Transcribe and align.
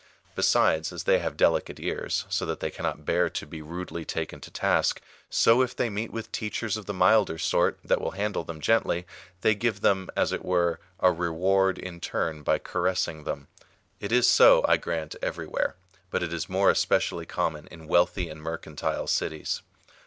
Besides, 0.33 0.91
as 0.91 1.03
they 1.03 1.19
have 1.19 1.37
delicate 1.37 1.79
ears, 1.79 2.25
so 2.27 2.43
that 2.47 2.59
they 2.59 2.71
cannot 2.71 3.05
bear 3.05 3.29
to 3.29 3.45
be 3.45 3.61
rudely 3.61 4.03
taken 4.03 4.41
to 4.41 4.49
task, 4.49 4.99
so 5.29 5.61
if 5.61 5.75
they 5.75 5.91
meet 5.91 6.11
with 6.11 6.31
teachers 6.31 6.75
of 6.75 6.87
the 6.87 6.91
milder 6.95 7.37
sort, 7.37 7.77
that 7.85 8.01
will 8.01 8.09
handle 8.17 8.43
them 8.43 8.61
gently, 8.61 9.05
they 9.41 9.53
give 9.53 9.81
them, 9.81 10.09
as 10.15 10.31
it 10.31 10.43
were, 10.43 10.79
a 11.01 11.11
reward 11.11 11.77
in 11.77 11.99
turn 11.99 12.41
by 12.41 12.57
caressing 12.57 13.23
tliem.^ 13.25 13.45
It 13.99 14.11
is 14.11 14.27
so, 14.27 14.65
I 14.67 14.77
grant, 14.77 15.17
everywhere; 15.21 15.75
but 16.09 16.23
it 16.23 16.33
is 16.33 16.49
more 16.49 16.71
esi^ecially 16.73 17.27
common 17.27 17.67
in 17.67 17.85
wealthy 17.85 18.27
and 18.27 18.41
mercantile 18.41 19.05
cities. 19.05 19.61